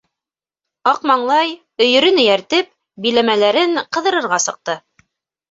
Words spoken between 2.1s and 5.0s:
эйәртеп, биләмәләрен ҡыҙырырға сыҡты.